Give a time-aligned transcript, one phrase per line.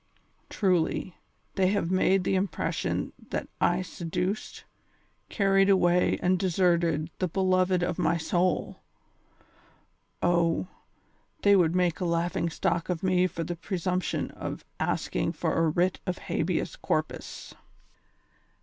[0.49, 1.15] Truly,
[1.53, 4.63] they have made the impression that I seduced,
[5.29, 8.81] carried away and deserted the beloved of my soul.
[10.23, 10.65] Oh,
[11.43, 15.69] they would make a laughing stock of me for the presumption of asking for a
[15.69, 17.53] writ of habeas corpus."